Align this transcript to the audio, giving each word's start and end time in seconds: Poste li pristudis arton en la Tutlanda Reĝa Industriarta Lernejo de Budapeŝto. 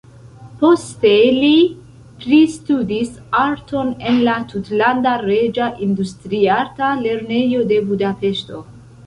Poste 0.61 1.09
li 1.33 1.51
pristudis 2.23 3.11
arton 3.41 3.93
en 4.13 4.17
la 4.29 4.39
Tutlanda 4.55 5.13
Reĝa 5.27 5.69
Industriarta 5.91 6.91
Lernejo 7.05 7.63
de 7.75 7.81
Budapeŝto. 7.93 8.67